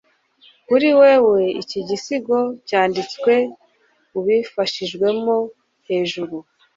kuri 0.67 0.87
wewe 0.99 1.41
iki 1.61 1.79
gisigo 1.87 2.37
cyanditswe, 2.67 3.33
ubifashijwemo 4.17 5.35
hejuru 5.87 6.35